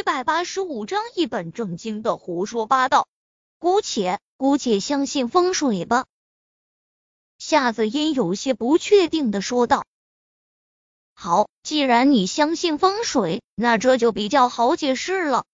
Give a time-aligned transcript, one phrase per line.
[0.00, 3.06] 七百八十五章一本正经的胡说八道。
[3.58, 6.06] 姑且姑且相信风水吧。
[7.36, 9.84] 夏子音有些不确定的说道
[11.12, 15.44] ：“好，既然你相信风水，那这就比较好解释了。”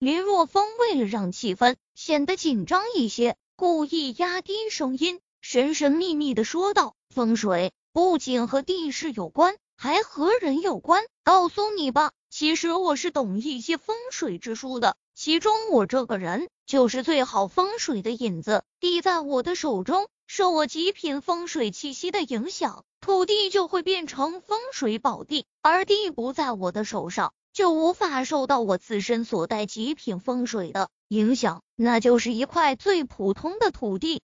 [0.00, 11.04] 林若风为了让气氛显得紧张一些，故意压低声音，神神秘秘的说道：“风水不仅和地势有关，还和人有关。
[11.22, 18.64] 告诉你吧，其实我是懂一些风水之术的，其中我这个人就是最好风水的引子。
[18.78, 34.22] 地在我的手中。”受我极品风水气息的影响，土地就会变成风水宝地；而地不在我的手上，就无法受到我自身所带极品风水的影响，那就是一块最普通的土地。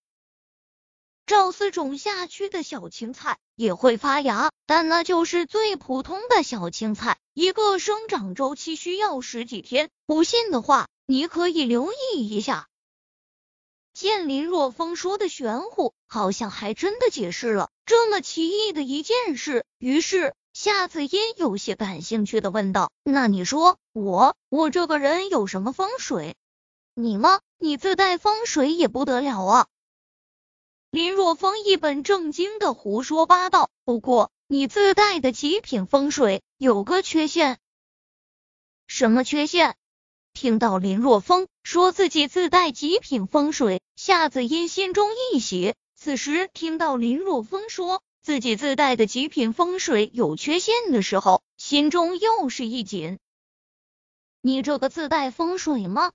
[1.27, 9.89] 赵四种下去的小青菜也会发芽，但那就是最普通的小青菜，一个生长周期需要十几天。
[10.07, 12.69] 不信的话，你可以留意一下。
[13.95, 19.65] 见林若风说的玄乎，好像还真的解释了这么奇异的一件事。
[19.79, 26.37] 于是夏子音有些感兴趣的问道：“那你说我我这个人有什么风水？
[26.93, 27.41] 你吗？
[27.59, 29.67] 你自带风水也不得了啊！”
[30.91, 33.71] 林若风一本正经的胡说八道。
[33.85, 37.59] 不过你自带的极品风水有个缺陷，
[38.87, 39.77] 什么缺陷？
[40.33, 45.75] 听到林若风说自己自带极品风水，夏子音心中一喜。
[45.95, 53.19] 此时听到林若风说自己自带的极品风水有缺陷的时候，心中又是一紧。
[54.43, 56.13] 你这个自带风水吗？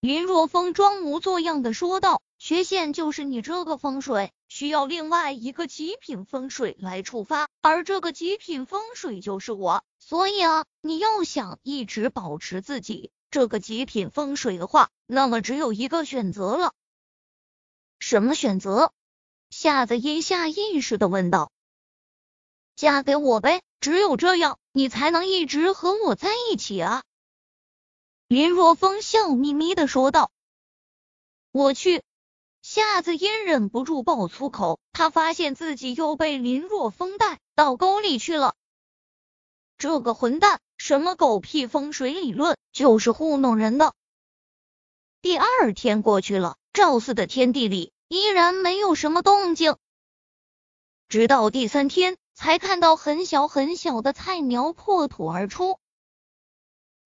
[0.00, 9.84] 林若风装模作样的说道：“缺陷就是你这个风水需要另外一个极品风水来触发，而这个极品风水就是我。
[9.98, 16.72] 所以啊，你要想一直保持自己。”这个极品风水的话，那么只有一个选择了。
[17.98, 18.92] 什么选择？
[19.50, 21.50] 夏子音下意识的问道。
[22.76, 27.02] 嫁给我呗，只有这样，你才能一直和我在一起啊！
[28.28, 30.30] 林若风笑眯眯的说道。
[31.50, 32.02] 我去！
[32.68, 38.56] 夏子嫣忍不住爆粗口，他发现自己又被林若风带到沟里去了。
[39.78, 40.58] 这个混蛋！
[40.76, 43.94] 什么狗屁风水理论，就是糊弄人的。
[45.22, 49.76] 第二天过去了，赵四的天地里依然没有什么动静，
[51.06, 55.78] 直到第三天才看到很小很小的菜苗破土而出。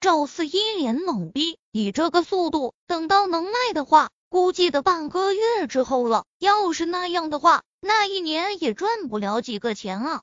[0.00, 6.24] 赵四一脸懵逼，以这个速度，等到能卖的话，估计得半个月之后了。
[6.38, 10.22] 要是那样的话，那一年也赚不了几个钱啊，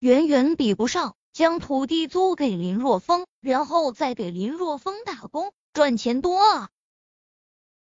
[0.00, 1.14] 远远比不上。
[1.32, 6.68] 将土地租给林若风，然后再给林若风打工，赚钱多啊！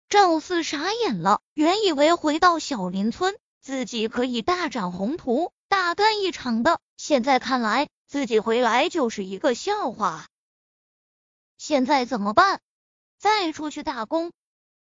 [0.08, 10.28] 赵四傻眼了，原以为回到小林村自己可以大展宏图、大干一场的，现在看来自己回来就是一个笑话。
[11.58, 12.62] 现在怎么办？
[13.20, 14.32] 再出去打工，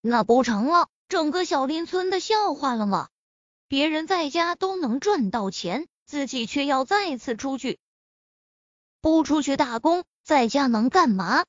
[0.08, 3.10] 那不成了整个小林村的笑话了吗？
[3.68, 7.80] 别人在家都能赚到钱，自己却要再次出去。
[9.02, 11.46] 不出去打工，在家能干嘛？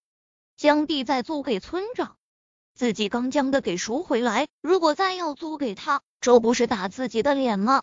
[0.56, 2.16] 将地再租给村长，
[2.74, 4.48] 自己刚将的给赎回来。
[4.60, 7.82] 如果再要租给他，这不是打自己的脸吗？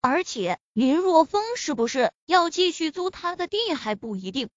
[0.00, 4.48] 而且林若风是不是要继续租他的地还不一定。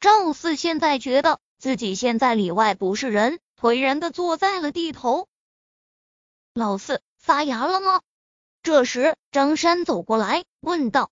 [0.00, 5.28] 赵四现在觉得自己现在里外不是人，颓然的坐在了地头。
[6.54, 8.02] 老四发芽了吗？
[8.62, 11.10] 这时张山走过来问道：“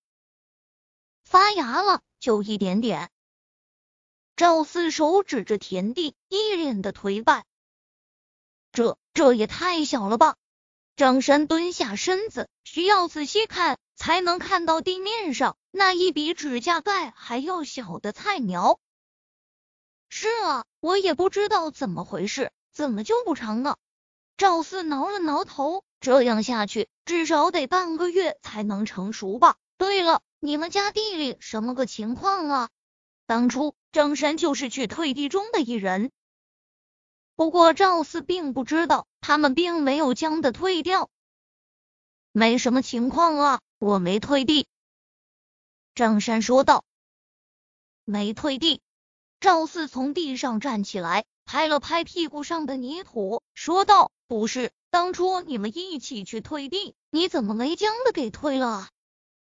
[1.24, 3.10] 发芽了。”就一点点。
[4.36, 7.44] 赵四手指着田地，一脸的颓败。
[8.72, 10.36] 这这也太小了吧！
[10.96, 18.78] 张山蹲下身子，需要仔细看才能看到地面上那一比指甲盖还要小的菜苗。
[20.18, 23.76] 是啊，我也不知道怎么回事，怎么就不成呢？
[24.38, 29.56] 赵四挠了挠头，这样下去至少得半个月才能成熟吧。
[29.76, 30.22] 对了。
[30.40, 32.70] 你们家地里什么个情况啊？
[33.26, 36.10] 当初张山就是去退地中的一人，
[37.34, 41.10] 不过赵四并不知道，他们并没有将的退掉。
[42.32, 44.66] 没什么情况啊，我没退地。
[45.94, 46.86] 张山说道。
[48.06, 48.80] 没退地。
[49.40, 58.88] 赵四从地上站起来，拍了拍屁股上的泥土，说道：“不是，当初你们一起去退地，你怎么没将的给退了？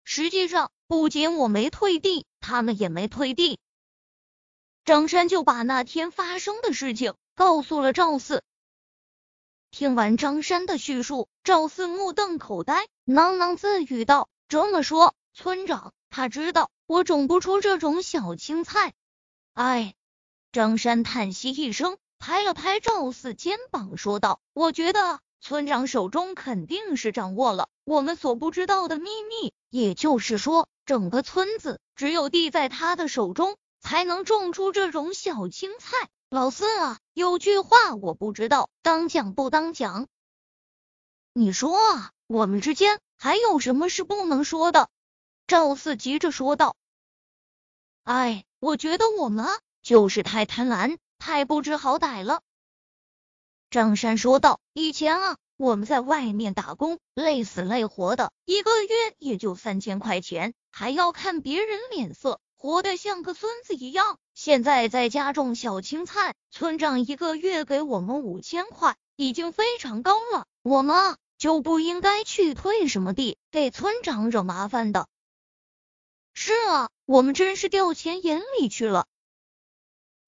[0.04, 3.58] 实际上。”不仅我没退地，他们也没退地。
[4.84, 8.44] 张山就把那天发生的事情告诉了赵四。
[9.70, 18.92] 听完张山的叙述，赵四目瞪口呆，喃喃自语道：“这么说，村长他知道我种不出这种小青菜。”
[19.54, 19.94] 哎，
[20.50, 36.08] 张山叹息一声，拍了拍赵四肩膀，说道：“我觉得村长手中肯定是掌握了我们所不知道的秘密，也就是说，整个村子只有地在他的手中，才能种出这种小青菜。
[36.30, 40.08] 老四啊，有句话我不知道当讲不当讲，
[41.32, 44.88] 你说啊，我们之间还有什么是不能说的？”
[45.46, 46.74] 赵四急着说道
[48.04, 52.40] ：“哎。”我觉得我们啊，就是太贪婪，太不知好歹了。
[53.68, 64.18] 张山说道：“以前啊，我们在外面打工，累死累活的，一个月也就三千块钱，还要看别人脸色，活得像个孙子一样。
[64.32, 70.46] 现在在家种小青菜，村长一个月给我们五千块，已经非常高了。
[70.62, 75.06] 我们啊，就不应该去退什么地，给村长惹麻烦的。”
[76.32, 79.06] 是啊，我们真是掉钱眼里去了。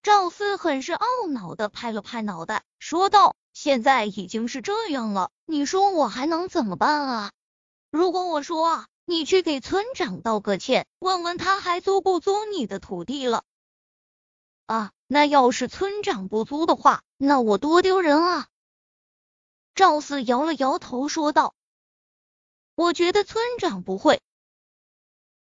[0.02, 7.32] 赵四很是懊恼的拍了拍脑袋，说道：“现在已经是这样了，你说我还能怎么办啊？
[7.90, 13.42] 如果我说啊，你去给村长道个歉，问问他还租不租你的土地了？
[14.66, 18.48] 啊，那要是村长不租的话，那我多丢人啊！”
[19.74, 21.54] 赵四摇了摇头，说道
[22.76, 24.20] ：“我觉得村长不会。”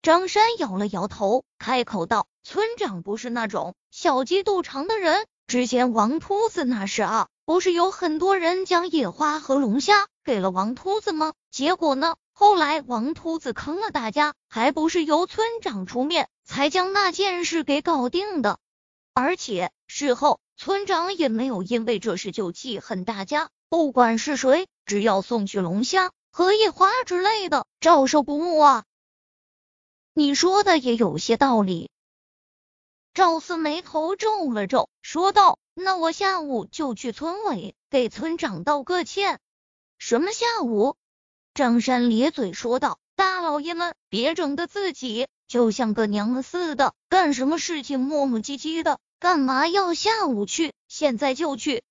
[0.01, 5.25] 张山摇了摇头，开口道：“村长不是那种小鸡肚肠的人。
[5.47, 11.33] 之前王秃子那事啊，不是有很多人将野花和龙虾给了王秃子吗？
[11.51, 18.59] 结果呢，后来王秃子坑了大家，还不是由村长出面才将那件事给搞定的。
[19.13, 28.83] 而且事后村长也没有因为这事就记恨大家，不管是谁，只要送去龙虾和野花之类的，照收不误啊。”
[30.17, 31.91] 你说的也有些道理。
[33.13, 39.39] 赵四眉头皱了皱，说道：“那我下午就去村委给村长道个歉。”
[39.99, 40.95] 什么下午？
[41.53, 50.73] 张山咧嘴说道：“大老爷们，别整的自己就像个娘似的，干什么事情磨磨唧唧的，干嘛要下午去？
[50.87, 51.83] 现在就去。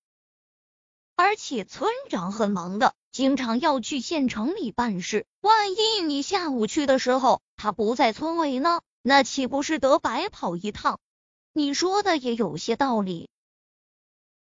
[1.14, 11.00] 而且村长很忙的。”经常要去县城里办事，万一你下午去的时候他不在村委呢，那岂不是得白跑一趟？
[11.52, 13.30] 你说的也有些道理。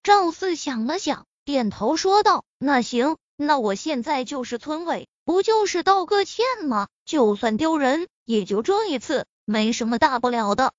[0.02, 6.88] 赵四想了想，点头说道：“那行，那我现在就是村委，不就是道个歉吗？
[7.04, 10.72] 就算丢人，也就这一次，没什么大不了的。”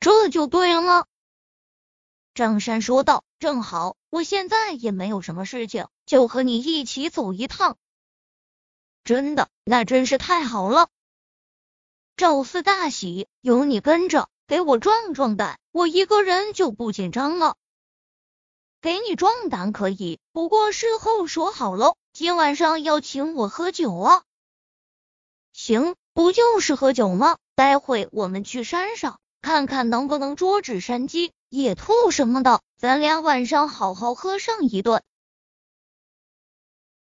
[0.00, 1.06] 这就对了。
[2.34, 7.76] 张山说道：“正好，我现在也没有什么事情，就和你一起走一趟。”
[9.04, 10.88] 真的，那真是太好了。
[12.16, 17.56] 赵四大喜，有你跟着，给我壮壮胆，我一个人就不紧张了。
[18.80, 24.22] 给你壮胆可以，不过事后说好喽，今晚上要请我喝酒啊。
[25.52, 27.36] 行，不就是喝酒吗？
[27.56, 31.32] 待会我们去山上看看，能不能捉只山鸡。
[31.48, 35.02] 野兔什么的，咱俩晚上好好喝上一顿。